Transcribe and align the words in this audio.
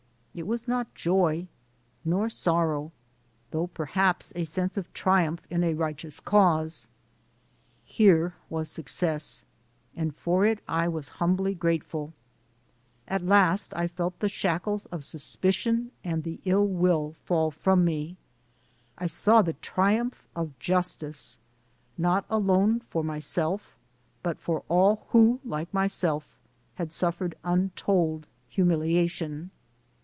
It 0.33 0.47
was 0.47 0.65
not 0.65 0.95
joy, 0.95 1.47
nor 2.05 2.29
sorrow, 2.29 2.93
though 3.51 3.67
perhaps 3.67 4.31
a 4.33 4.45
sense 4.45 4.77
of 4.77 4.91
triumph 4.93 5.45
in 5.49 5.61
a 5.61 5.73
righteous 5.73 6.21
cause. 6.21 6.87
Here 7.83 8.35
was 8.49 8.71
success, 8.71 9.43
and 9.93 10.15
for 10.15 10.45
it 10.45 10.59
I 10.69 10.87
was 10.87 11.09
humbly 11.19 11.53
grateful. 11.53 12.13
At 13.09 13.25
last 13.25 13.73
I 13.75 13.89
felt 13.89 14.19
the 14.21 14.29
shackles 14.29 14.85
of 14.85 15.03
suspicion 15.03 15.91
and 16.01 16.25
ill 16.45 16.65
will 16.65 17.13
fall 17.25 17.51
from 17.51 17.83
me. 17.83 18.15
I 18.97 19.07
saw 19.07 19.41
the 19.41 19.51
triumph 19.51 20.23
of 20.33 20.57
Justice, 20.59 21.39
not 21.97 22.23
alone 22.29 22.79
for 22.79 23.03
myself, 23.03 23.75
but 24.23 24.39
for 24.39 24.63
all 24.69 25.07
who, 25.09 25.41
like 25.43 25.73
myself, 25.73 26.25
had 26.75 26.93
suffered 26.93 27.35
untold 27.43 28.27
humiliation. 28.47 29.51